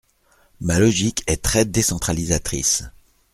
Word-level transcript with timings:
Ma 0.61 0.79
logique 0.79 1.21
est 1.27 1.43
très 1.43 1.63
décentralisatrice. 1.63 2.85